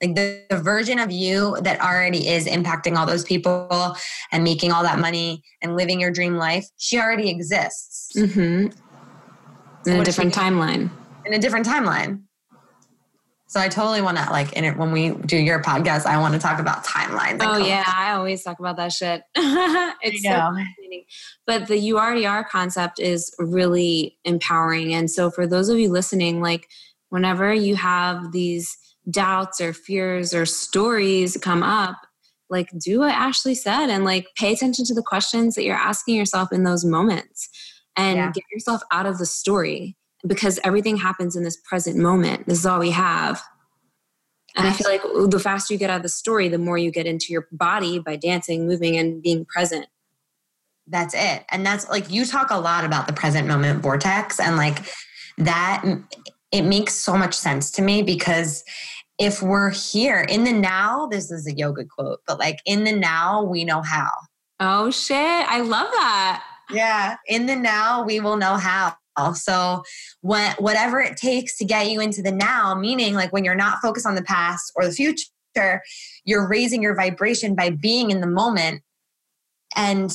[0.00, 3.96] Like the, the, version of you that already is impacting all those people
[4.32, 8.10] and making all that money and living your dream life she already exists.
[8.16, 8.68] Mm-hmm.
[9.88, 10.90] in a different timeline.
[11.24, 12.22] In a different timeline
[13.52, 16.32] So I totally want to like in it when we do your podcast, I want
[16.32, 17.36] to talk about timelines.
[17.42, 19.24] Oh yeah, I always talk about that shit.
[19.36, 21.04] it's so fascinating.
[21.46, 24.94] But the URDR concept is really empowering.
[24.94, 26.66] And so for those of you listening, like
[27.10, 28.74] whenever you have these
[29.10, 31.96] doubts or fears or stories come up,
[32.48, 36.14] like do what Ashley said and like pay attention to the questions that you're asking
[36.14, 37.50] yourself in those moments
[37.98, 38.32] and yeah.
[38.32, 39.94] get yourself out of the story
[40.26, 42.46] because everything happens in this present moment.
[42.46, 43.42] This is all we have.
[44.54, 46.90] And I feel like the faster you get out of the story, the more you
[46.90, 49.86] get into your body by dancing, moving, and being present.
[50.86, 51.44] That's it.
[51.50, 54.78] And that's like you talk a lot about the present moment vortex, and like
[55.38, 55.84] that,
[56.50, 58.62] it makes so much sense to me because
[59.18, 62.92] if we're here in the now, this is a yoga quote, but like in the
[62.92, 64.10] now, we know how.
[64.60, 65.16] Oh shit.
[65.16, 66.44] I love that.
[66.70, 67.16] Yeah.
[67.26, 68.96] In the now, we will know how.
[69.34, 69.82] So
[70.20, 73.78] when whatever it takes to get you into the now, meaning like when you're not
[73.82, 75.82] focused on the past or the future,
[76.24, 78.82] you're raising your vibration by being in the moment.
[79.76, 80.12] And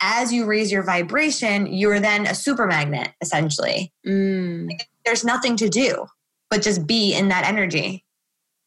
[0.00, 3.92] as you raise your vibration, you're then a super magnet, essentially.
[4.06, 4.68] Mm.
[4.68, 6.06] Like, there's nothing to do
[6.52, 8.04] but just be in that energy.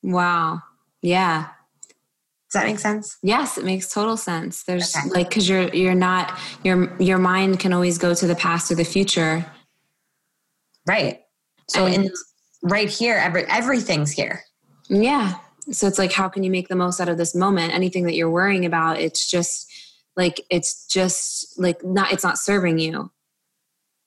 [0.02, 0.64] Wow.
[1.04, 1.50] Yeah.
[2.56, 3.18] Does that make sense?
[3.22, 4.64] Yes, it makes total sense.
[4.64, 5.10] There's okay.
[5.10, 8.76] like because you're you're not your your mind can always go to the past or
[8.76, 9.46] the future.
[10.88, 11.20] Right.
[11.68, 12.12] So and, in
[12.64, 14.44] right here, every everything's here.
[14.88, 15.34] Yeah.
[15.70, 17.74] So it's like how can you make the most out of this moment?
[17.74, 19.70] Anything that you're worrying about, it's just
[20.16, 23.12] like it's just like not it's not serving you.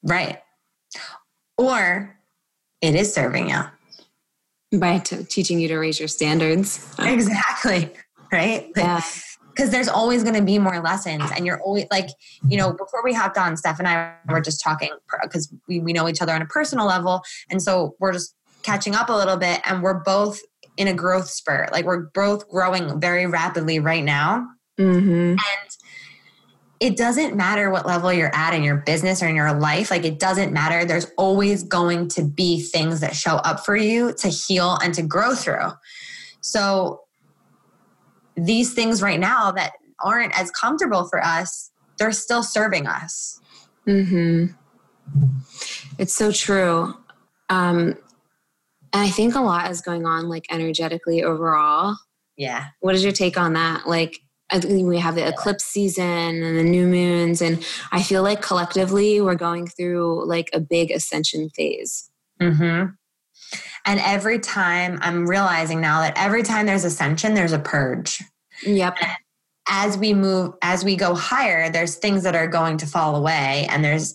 [0.02, 0.40] Right.
[1.58, 2.16] Or
[2.80, 6.94] it is serving you by t- teaching you to raise your standards.
[6.98, 7.92] Exactly
[8.32, 8.70] right?
[8.76, 9.02] Yeah.
[9.50, 12.10] Because there's always going to be more lessons, and you're always like,
[12.46, 14.90] you know, before we hopped on, Steph and I were just talking
[15.22, 17.22] because we, we know each other on a personal level.
[17.50, 20.38] And so we're just catching up a little bit, and we're both
[20.76, 21.72] in a growth spurt.
[21.72, 24.46] Like we're both growing very rapidly right now.
[24.78, 25.30] Mm-hmm.
[25.30, 25.70] And
[26.78, 29.90] it doesn't matter what level you're at in your business or in your life.
[29.90, 30.84] Like it doesn't matter.
[30.84, 35.02] There's always going to be things that show up for you to heal and to
[35.02, 35.72] grow through.
[36.40, 37.00] So
[38.38, 43.40] these things right now that aren't as comfortable for us, they're still serving us.
[43.85, 44.46] Hmm.
[45.98, 46.94] It's so true.
[47.48, 47.96] Um,
[48.92, 51.96] and I think a lot is going on, like energetically overall.
[52.37, 52.66] Yeah.
[52.81, 53.88] What is your take on that?
[53.88, 54.18] Like,
[54.51, 56.05] I think we have the eclipse season
[56.42, 60.90] and the new moons, and I feel like collectively we're going through like a big
[60.90, 62.11] ascension phase.
[62.40, 62.85] Hmm.
[63.84, 68.22] And every time I'm realizing now that every time there's ascension, there's a purge.
[68.64, 68.98] Yep.
[69.68, 73.66] as we move, as we go higher, there's things that are going to fall away.
[73.70, 74.14] And there's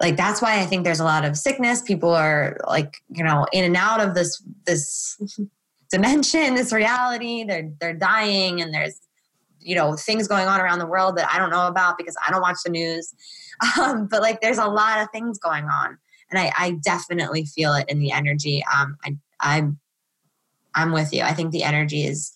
[0.00, 1.82] like, that's why I think there's a lot of sickness.
[1.82, 5.18] People are like, you know, in and out of this, this
[5.90, 7.44] dimension, this reality.
[7.44, 9.00] They're, they're dying and there's,
[9.60, 12.30] you know, things going on around the world that I don't know about because I
[12.30, 13.14] don't watch the news.
[13.80, 15.96] Um, but like, there's a lot of things going on
[16.34, 18.64] and I, I definitely feel it in the energy.
[18.76, 19.78] Um, I, I'm,
[20.74, 21.22] I'm with you.
[21.22, 22.32] I think the energy is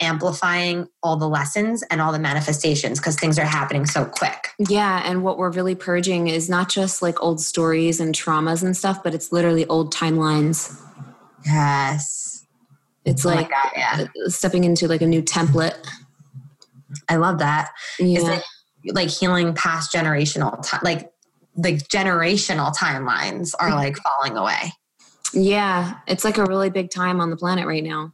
[0.00, 4.48] amplifying all the lessons and all the manifestations because things are happening so quick.
[4.58, 5.02] Yeah.
[5.04, 9.02] And what we're really purging is not just like old stories and traumas and stuff,
[9.02, 10.78] but it's literally old timelines.
[11.46, 12.46] Yes.
[13.04, 14.06] It's oh like God, yeah.
[14.26, 15.76] stepping into like a new template.
[17.08, 17.70] I love that.
[17.98, 18.18] Yeah.
[18.18, 18.42] It's like,
[18.94, 21.10] like healing past generational time, like
[21.56, 24.72] the generational timelines are like falling away.
[25.32, 28.12] Yeah, it's like a really big time on the planet right now.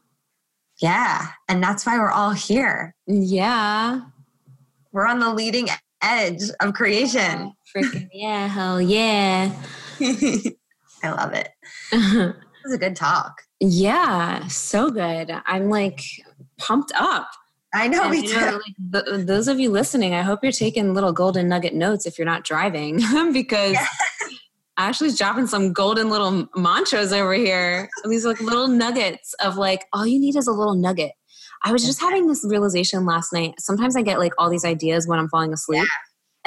[0.81, 2.95] Yeah, and that's why we're all here.
[3.07, 4.03] Yeah.
[4.93, 5.69] We're on the leading
[6.03, 7.53] edge of creation.
[7.75, 9.53] Freaking yeah, hell yeah.
[10.01, 11.49] I love it.
[12.67, 13.43] This was a good talk.
[13.61, 15.31] Yeah, so good.
[15.47, 16.01] I'm like
[16.59, 17.29] pumped up.
[17.77, 18.33] I know, and, me.
[18.33, 22.19] Know, like, those of you listening, I hope you're taking little golden nugget notes if
[22.19, 22.97] you're not driving,
[23.33, 23.87] because yeah.
[24.79, 27.89] Ashley's dropping some golden little mantras over here.
[28.05, 31.13] These like little nuggets of like, all you need is a little nugget.
[31.65, 33.55] I was just having this realization last night.
[33.59, 35.83] Sometimes I get like all these ideas when I'm falling asleep.
[35.83, 35.89] Yeah.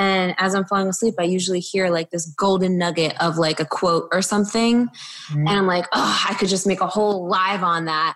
[0.06, 3.66] And as I'm falling asleep, I usually hear like this golden nugget of like a
[3.66, 4.88] quote or something.
[4.88, 5.40] Mm-hmm.
[5.40, 8.16] And I'm like, oh, I could just make a whole live on that.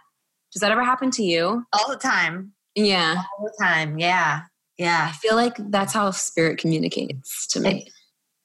[0.54, 1.66] Does that ever happen to you?
[1.74, 2.54] All the time.
[2.76, 3.24] Yeah.
[3.40, 4.00] All the time.
[4.00, 4.42] Yeah.
[4.78, 5.08] Yeah.
[5.10, 7.84] I feel like that's how spirit communicates to me.
[7.86, 7.94] It,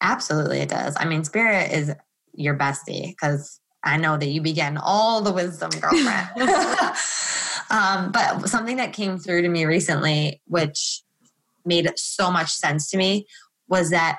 [0.01, 0.95] absolutely, it does.
[0.99, 1.95] I mean, spirit is
[2.35, 6.29] your bestie because I know that you be getting all the wisdom, girlfriend.
[7.71, 11.03] um, but something that came through to me recently, which
[11.65, 13.27] made so much sense to me,
[13.69, 14.19] was that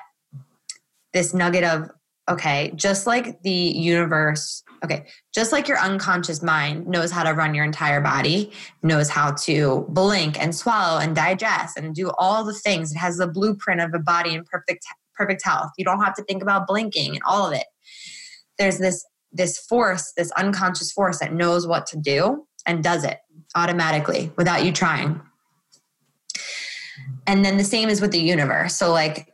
[1.12, 1.90] this nugget of
[2.30, 7.54] okay, just like the universe Okay, just like your unconscious mind knows how to run
[7.54, 8.50] your entire body,
[8.82, 12.92] knows how to blink and swallow and digest and do all the things.
[12.92, 15.70] It has the blueprint of a body in perfect perfect health.
[15.76, 17.66] You don't have to think about blinking and all of it.
[18.58, 23.18] There's this this force, this unconscious force that knows what to do and does it
[23.54, 25.20] automatically without you trying.
[27.26, 28.76] And then the same is with the universe.
[28.76, 29.29] So like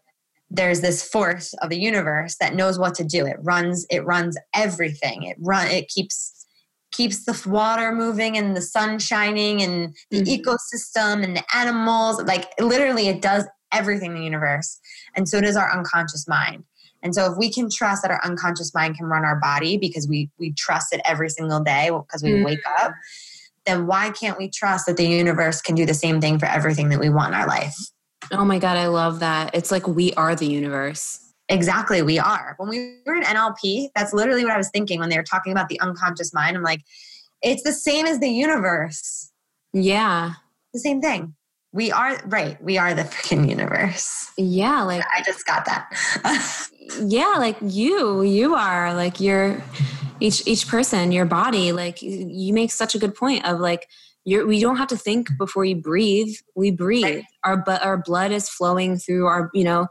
[0.50, 3.26] there's this force of the universe that knows what to do.
[3.26, 5.24] It runs it runs everything.
[5.24, 6.46] It run it keeps
[6.92, 10.50] keeps the water moving and the sun shining and the mm-hmm.
[10.50, 12.22] ecosystem and the animals.
[12.22, 14.78] Like literally it does everything in the universe.
[15.16, 16.64] And so does our unconscious mind.
[17.02, 20.08] And so if we can trust that our unconscious mind can run our body because
[20.08, 22.44] we we trust it every single day because we mm-hmm.
[22.44, 22.92] wake up,
[23.66, 26.88] then why can't we trust that the universe can do the same thing for everything
[26.90, 27.76] that we want in our life?
[28.32, 29.54] Oh my God, I love that.
[29.54, 31.20] It's like we are the universe.
[31.48, 32.54] Exactly, we are.
[32.58, 35.52] When we were in NLP, that's literally what I was thinking when they were talking
[35.52, 36.56] about the unconscious mind.
[36.56, 36.82] I'm like,
[37.42, 39.30] it's the same as the universe.
[39.72, 40.32] Yeah.
[40.72, 41.34] The same thing.
[41.72, 44.32] We are, right, we are the freaking universe.
[44.36, 45.04] Yeah, like.
[45.14, 46.70] I just got that.
[47.00, 49.62] yeah, like you, you are, like you're
[50.20, 53.88] each each person, your body, like you make such a good point of like
[54.26, 56.34] you're, we don't have to think before you breathe.
[56.56, 57.04] We breathe.
[57.04, 57.24] Right.
[57.44, 59.50] Our but our blood is flowing through our.
[59.54, 59.86] You know,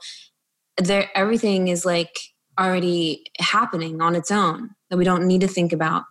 [0.77, 2.19] there everything is like
[2.59, 6.03] already happening on its own that we don't need to think about.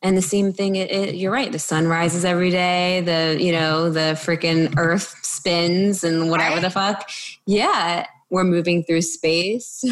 [0.00, 1.52] And the same thing, it, it, you're right.
[1.52, 3.02] The sun rises every day.
[3.02, 6.62] The you know the freaking Earth spins and whatever right.
[6.62, 7.10] the fuck.
[7.46, 9.84] Yeah, we're moving through space.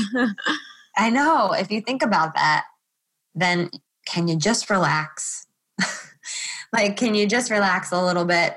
[0.97, 1.53] I know.
[1.53, 2.65] If you think about that,
[3.35, 3.71] then
[4.07, 5.47] can you just relax?
[6.73, 8.57] like can you just relax a little bit?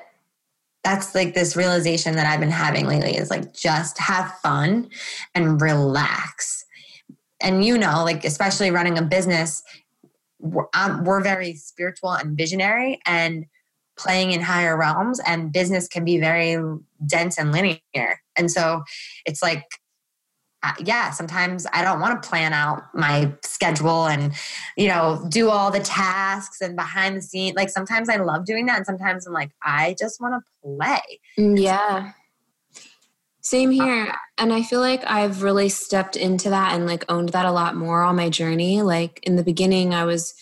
[0.84, 4.89] That's like this realization that i've been having lately is like just have fun
[5.34, 6.65] and relax.
[7.41, 9.63] And you know like especially running a business
[10.43, 10.65] we're,
[11.04, 13.45] we're very spiritual and visionary and
[13.97, 16.58] playing in higher realms and business can be very
[17.06, 18.19] dense and linear.
[18.36, 18.84] And so
[19.26, 19.63] it's like
[20.80, 24.34] yeah, sometimes I don't want to plan out my schedule and,
[24.78, 27.54] you know, do all the tasks and behind the scene.
[27.56, 28.78] Like sometimes I love doing that.
[28.78, 31.19] And sometimes I'm like, I just want to play.
[31.38, 32.12] Mm, yeah.
[33.41, 34.13] Same here.
[34.38, 37.76] And I feel like I've really stepped into that and like owned that a lot
[37.76, 38.82] more on my journey.
[38.82, 40.34] Like in the beginning, I was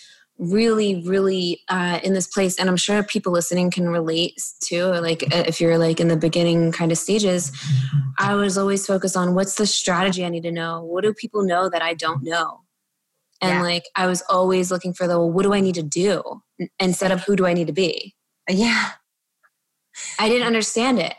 [0.42, 5.22] really really uh, in this place and i'm sure people listening can relate to like
[5.32, 7.52] uh, if you're like in the beginning kind of stages
[8.18, 10.84] i was always focused on what's the strategy i need to know?
[10.84, 12.62] What do people know that i don't know?
[13.40, 13.62] And yeah.
[13.62, 16.42] like i was always looking for the well, what do i need to do
[16.80, 18.16] instead of who do i need to be?
[18.50, 18.92] Yeah.
[20.18, 21.14] I didn't understand it.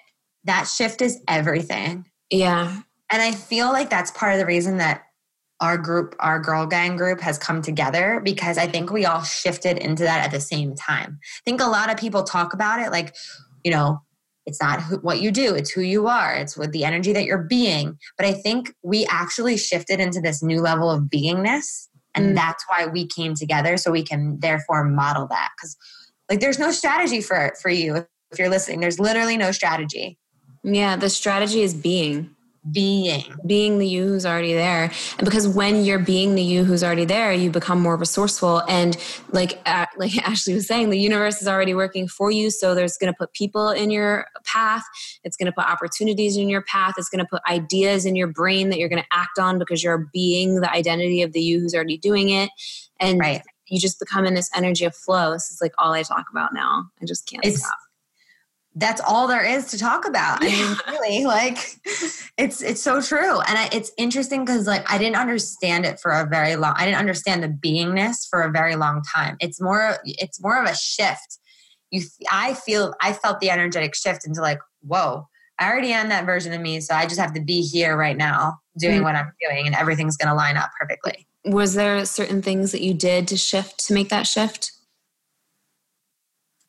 [0.45, 2.07] That shift is everything.
[2.29, 2.81] Yeah.
[3.09, 5.05] And i feel like that's part of the reason that
[5.63, 9.79] our group, our girl gang group has come together because I think we all shifted
[9.79, 11.21] into that at the same time.
[11.23, 13.15] I think a lot of people talk about it like,
[13.63, 14.01] you know,
[14.45, 17.25] it's not who, what you do, it's who you are, it's with the energy that
[17.25, 17.97] you're being.
[18.17, 21.87] But I think we actually shifted into this new level of beingness.
[22.17, 22.35] And mm.
[22.35, 25.51] that's why we came together so we can therefore model that.
[25.57, 25.77] Because
[26.29, 28.81] like there's no strategy for for you if you're listening.
[28.81, 30.19] There's literally no strategy.
[30.65, 32.35] Yeah, the strategy is being
[32.71, 33.25] being.
[33.45, 34.91] Being the you who's already there.
[35.19, 38.63] And because when you're being the you who's already there you become more resourceful.
[38.69, 38.97] And
[39.31, 42.51] like uh, like ashley was saying the universe is already working for you.
[42.51, 44.85] So there's going to put people in your path.
[45.25, 46.95] It's going to put opportunities in your path.
[46.99, 49.83] It's going to put ideas in your brain that you're going to act on because
[49.83, 52.51] you're being the identity of the you who's already doing it.
[53.01, 53.43] And right.
[53.67, 55.33] you just become in this energy of flow.
[55.33, 56.85] This is like all i talk about now.
[57.01, 57.75] I just can't it's, stop
[58.75, 60.43] that's all there is to talk about.
[60.43, 61.59] I mean, really, like
[62.39, 66.11] it's it's so true, and I, it's interesting because like I didn't understand it for
[66.11, 66.75] a very long.
[66.77, 69.37] I didn't understand the beingness for a very long time.
[69.41, 71.39] It's more it's more of a shift.
[71.91, 76.25] You, I feel I felt the energetic shift into like, whoa, I already am that
[76.25, 79.05] version of me, so I just have to be here right now, doing mm-hmm.
[79.05, 81.27] what I'm doing, and everything's going to line up perfectly.
[81.45, 84.73] Was there certain things that you did to shift to make that shift?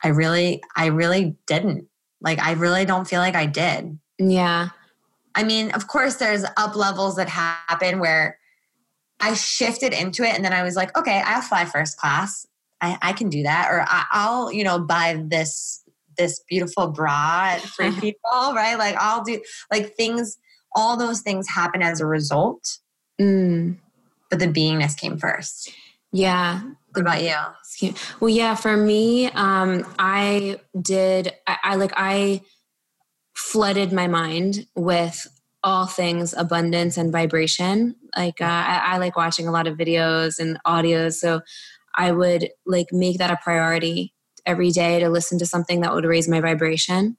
[0.02, 1.88] I really, I really didn't.
[2.24, 3.98] Like, I really don't feel like I did.
[4.18, 4.70] Yeah.
[5.34, 8.38] I mean, of course, there's up levels that happen where
[9.20, 12.46] I shifted into it and then I was like, okay, I'll fly first class.
[12.80, 13.68] I, I can do that.
[13.70, 15.82] Or I, will you know, buy this
[16.16, 18.76] this beautiful bra at Free People, right?
[18.78, 19.40] Like I'll do
[19.72, 20.38] like things,
[20.74, 22.78] all those things happen as a result.
[23.20, 23.78] Mm.
[24.30, 25.72] But the beingness came first.
[26.12, 26.62] Yeah.
[26.94, 27.34] What about you?
[28.20, 32.42] Well, yeah, for me, um, I did, I, I like, I
[33.34, 35.26] flooded my mind with
[35.64, 37.96] all things abundance and vibration.
[38.16, 41.14] Like, uh, I, I like watching a lot of videos and audios.
[41.14, 41.40] So
[41.96, 44.14] I would like make that a priority
[44.46, 47.16] every day to listen to something that would raise my vibration.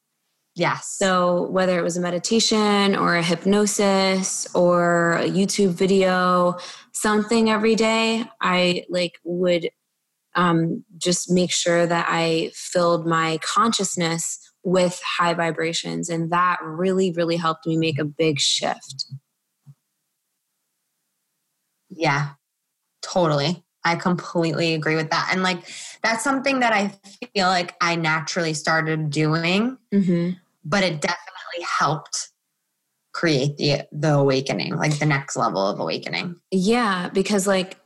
[0.56, 0.95] Yes.
[0.97, 6.58] So whether it was a meditation or a hypnosis or a YouTube video,
[6.93, 9.70] something every day, I like would
[10.36, 17.12] um, just make sure that I filled my consciousness with high vibrations, and that really,
[17.12, 19.06] really helped me make a big shift.
[21.89, 22.30] Yeah,
[23.01, 23.64] totally.
[23.84, 25.30] I completely agree with that.
[25.32, 25.60] And like,
[26.01, 26.97] that's something that I
[27.36, 30.32] feel like I naturally started doing, mm-hmm.
[30.66, 32.32] But it definitely helped
[33.13, 36.36] create the the awakening, like the next level of awakening.
[36.51, 37.78] Yeah, because like,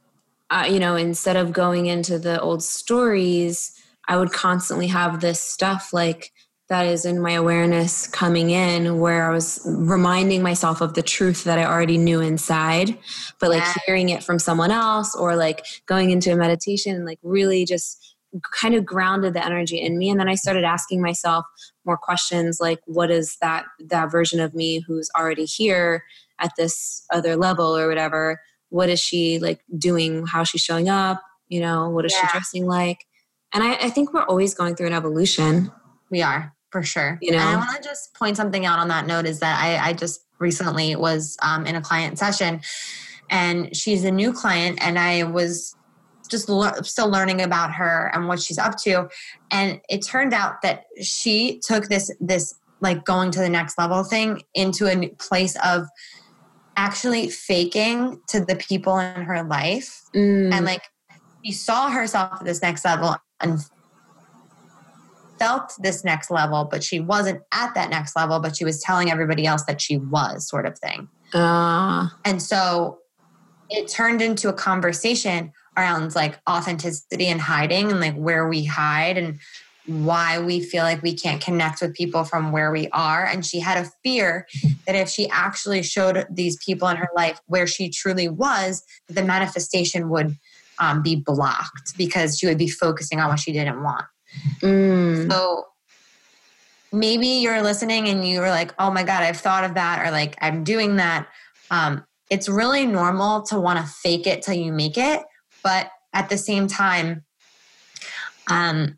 [0.50, 3.74] uh, you know, instead of going into the old stories,
[4.08, 6.32] I would constantly have this stuff like
[6.70, 11.44] that is in my awareness coming in where I was reminding myself of the truth
[11.44, 12.98] that I already knew inside,
[13.40, 13.74] but like yeah.
[13.88, 18.16] hearing it from someone else or like going into a meditation and like really just
[18.54, 21.46] kind of grounded the energy in me and then I started asking myself
[21.90, 26.04] more questions like what is that that version of me who's already here
[26.40, 28.40] at this other level or whatever?
[28.70, 30.28] What is she like doing?
[30.28, 31.20] How she's showing up?
[31.48, 32.28] You know what is yeah.
[32.28, 33.06] she dressing like?
[33.54, 35.72] And I, I think we're always going through an evolution.
[36.12, 37.18] We are for sure.
[37.22, 39.60] You know, and I want to just point something out on that note is that
[39.60, 42.62] I, I just recently was um, in a client session
[43.32, 45.76] and she's a new client and I was
[46.30, 46.50] just
[46.84, 49.08] still learning about her and what she's up to
[49.52, 54.04] and it turned out that she took this this like going to the next level
[54.04, 55.88] thing into a place of
[56.78, 60.52] actually faking to the people in her life mm.
[60.54, 60.84] and like
[61.44, 63.60] she saw herself at this next level and
[65.40, 69.10] felt this next level, but she wasn't at that next level, but she was telling
[69.10, 71.08] everybody else that she was, sort of thing.
[71.34, 72.10] Uh.
[72.26, 73.00] And so
[73.70, 79.18] it turned into a conversation around like authenticity and hiding and like where we hide
[79.18, 79.40] and
[79.86, 83.26] why we feel like we can't connect with people from where we are.
[83.26, 84.48] And she had a fear
[84.86, 89.24] that if she actually showed these people in her life where she truly was, the
[89.24, 90.38] manifestation would
[90.78, 94.06] um, be blocked because she would be focusing on what she didn't want.
[94.62, 95.32] Mm.
[95.32, 95.66] So
[96.92, 100.38] maybe you're listening and you're like, oh my God, I've thought of that, or like,
[100.42, 101.28] I'm doing that.
[101.72, 105.24] Um, it's really normal to want to fake it till you make it.
[105.64, 107.24] But at the same time,
[108.50, 108.98] um,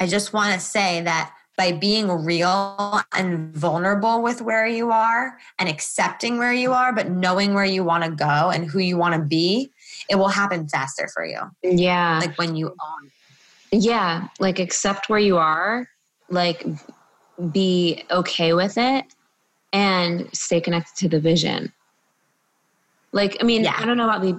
[0.00, 5.38] I just want to say that by being real and vulnerable with where you are
[5.58, 8.98] and accepting where you are, but knowing where you want to go and who you
[8.98, 9.70] want to be,
[10.10, 11.40] it will happen faster for you.
[11.62, 12.18] Yeah.
[12.18, 13.10] Like when you own
[13.72, 15.88] yeah, like accept where you are,
[16.28, 16.64] like
[17.52, 19.04] be okay with it
[19.72, 21.72] and stay connected to the vision.
[23.12, 23.76] Like, I mean, yeah.
[23.76, 24.32] I don't know about the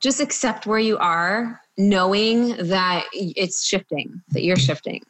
[0.00, 5.02] just accept where you are, knowing that it's shifting, that you're shifting.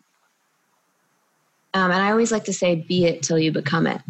[1.74, 4.01] Um, and I always like to say, be it till you become it.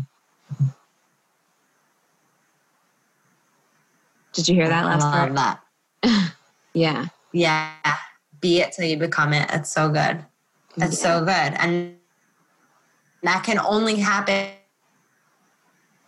[4.33, 5.31] Did you hear that last part?
[5.31, 5.59] I love
[6.03, 6.35] that.
[6.73, 7.07] yeah.
[7.33, 7.73] Yeah
[8.41, 9.49] be it till you become it.
[9.53, 10.25] It's so good.
[10.77, 11.19] It's yeah.
[11.19, 11.59] so good.
[11.59, 11.97] And
[13.23, 14.51] that can only happen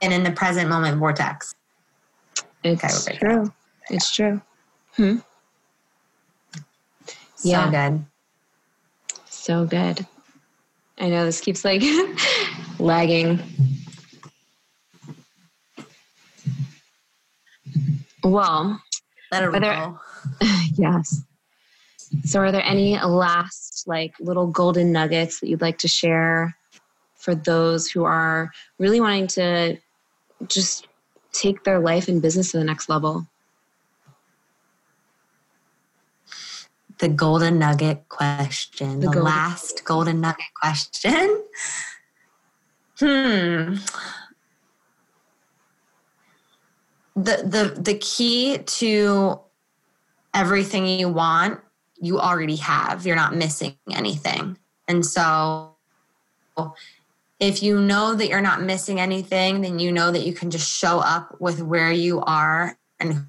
[0.02, 1.54] and in the present moment vortex.
[2.62, 3.52] It's okay, true.
[3.90, 4.40] It's true.
[5.00, 5.16] Hmm.
[7.36, 8.04] So good.
[9.30, 10.06] So good.
[10.98, 11.80] I know this keeps like
[12.78, 13.40] lagging.
[18.22, 18.78] Well,
[19.32, 19.98] let it roll.
[20.74, 21.22] yes.
[22.26, 26.54] So, are there any last, like, little golden nuggets that you'd like to share
[27.16, 29.78] for those who are really wanting to
[30.46, 30.88] just
[31.32, 33.29] take their life and business to the next level?
[37.00, 41.42] The golden nugget question, the, the golden last golden nugget question.
[42.98, 43.76] Hmm.
[47.16, 49.40] The the the key to
[50.34, 51.60] everything you want
[52.00, 53.06] you already have.
[53.06, 54.56] You're not missing anything.
[54.88, 55.76] And so
[57.38, 60.70] if you know that you're not missing anything, then you know that you can just
[60.70, 63.26] show up with where you are and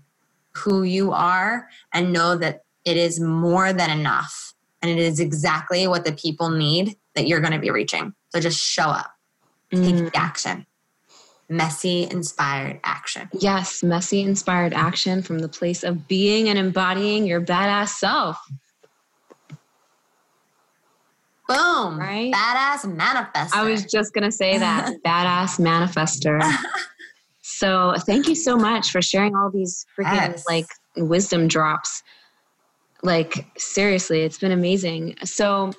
[0.53, 4.53] who you are and know that it is more than enough.
[4.81, 8.13] And it is exactly what the people need that you're going to be reaching.
[8.29, 9.11] So just show up,
[9.71, 10.11] take mm.
[10.15, 10.65] action.
[11.49, 13.29] Messy inspired action.
[13.33, 18.37] Yes, messy inspired action from the place of being and embodying your badass self.
[21.47, 21.99] Boom.
[21.99, 22.31] Right?
[22.33, 23.53] Badass manifester.
[23.53, 24.95] I was just going to say that.
[25.05, 26.41] badass manifester.
[27.61, 30.45] So thank you so much for sharing all these freaking yes.
[30.47, 30.65] like
[30.97, 32.01] wisdom drops.
[33.03, 35.15] Like, seriously, it's been amazing.
[35.23, 35.73] So,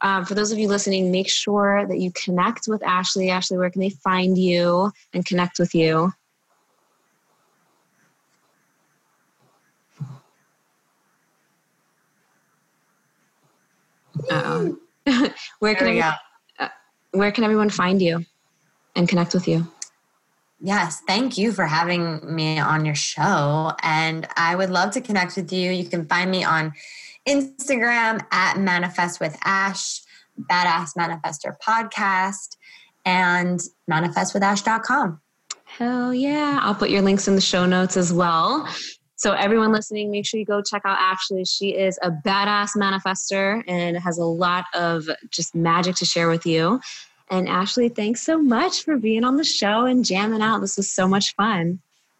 [0.00, 3.30] um, for those of you listening, make sure that you connect with Ashley.
[3.30, 6.12] Ashley, where can they find you and connect with you?
[15.58, 16.14] Where can everyone,
[16.58, 16.68] uh,
[17.12, 18.24] where can everyone find you
[18.94, 19.66] and connect with you?
[20.64, 23.72] Yes, thank you for having me on your show.
[23.82, 25.72] And I would love to connect with you.
[25.72, 26.72] You can find me on
[27.28, 30.00] Instagram at Manifest with Ash,
[30.40, 32.56] Badass Manifester Podcast,
[33.04, 33.60] and
[33.90, 35.20] manifestwithash.com.
[35.64, 36.60] Hell yeah.
[36.62, 38.68] I'll put your links in the show notes as well.
[39.16, 41.44] So, everyone listening, make sure you go check out Ashley.
[41.44, 46.46] She is a badass manifester and has a lot of just magic to share with
[46.46, 46.80] you.
[47.32, 50.60] And Ashley, thanks so much for being on the show and jamming out.
[50.60, 51.80] This was so much fun.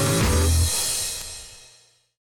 [0.00, 0.39] Bye.